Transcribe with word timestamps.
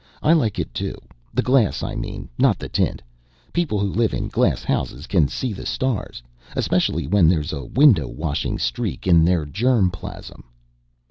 "I 0.23 0.33
like 0.33 0.57
it 0.57 0.73
too 0.73 0.95
the 1.31 1.43
glass, 1.43 1.83
I 1.83 1.93
mean, 1.93 2.27
not 2.39 2.57
the 2.57 2.67
tint. 2.67 3.03
People 3.53 3.77
who 3.77 3.85
live 3.93 4.15
in 4.15 4.29
glass 4.29 4.63
houses 4.63 5.05
can 5.05 5.27
see 5.27 5.53
the 5.53 5.67
stars 5.67 6.23
especially 6.55 7.05
when 7.05 7.27
there's 7.29 7.53
a 7.53 7.65
window 7.65 8.07
washing 8.07 8.57
streak 8.57 9.05
in 9.05 9.23
their 9.23 9.45
germ 9.45 9.91
plasm." 9.91 10.43